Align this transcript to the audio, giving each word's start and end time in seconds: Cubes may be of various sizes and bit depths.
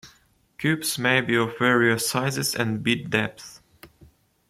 Cubes 0.57 0.97
may 0.97 1.21
be 1.21 1.35
of 1.35 1.59
various 1.59 2.09
sizes 2.09 2.55
and 2.55 2.81
bit 2.81 3.11
depths. 3.11 3.61